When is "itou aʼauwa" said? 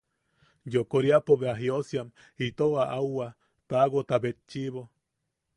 2.45-3.27